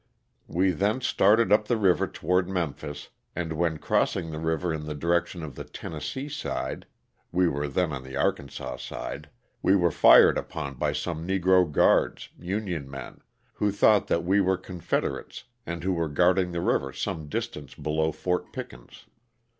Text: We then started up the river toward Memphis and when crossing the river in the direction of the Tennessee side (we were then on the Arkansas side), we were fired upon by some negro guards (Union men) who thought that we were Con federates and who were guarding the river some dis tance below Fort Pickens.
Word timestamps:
We 0.47 0.71
then 0.71 1.01
started 1.01 1.51
up 1.53 1.67
the 1.67 1.77
river 1.77 2.07
toward 2.07 2.49
Memphis 2.49 3.09
and 3.35 3.53
when 3.53 3.77
crossing 3.77 4.31
the 4.31 4.39
river 4.39 4.73
in 4.73 4.85
the 4.87 4.95
direction 4.95 5.43
of 5.43 5.53
the 5.53 5.63
Tennessee 5.63 6.27
side 6.27 6.87
(we 7.31 7.47
were 7.47 7.67
then 7.67 7.91
on 7.93 8.01
the 8.01 8.15
Arkansas 8.15 8.77
side), 8.77 9.29
we 9.61 9.75
were 9.75 9.91
fired 9.91 10.39
upon 10.39 10.73
by 10.73 10.91
some 10.91 11.27
negro 11.27 11.71
guards 11.71 12.29
(Union 12.39 12.89
men) 12.89 13.21
who 13.53 13.69
thought 13.69 14.07
that 14.07 14.23
we 14.25 14.41
were 14.41 14.57
Con 14.57 14.79
federates 14.79 15.43
and 15.67 15.83
who 15.83 15.93
were 15.93 16.09
guarding 16.09 16.51
the 16.51 16.61
river 16.61 16.91
some 16.91 17.27
dis 17.29 17.49
tance 17.49 17.75
below 17.75 18.11
Fort 18.11 18.51
Pickens. 18.51 19.05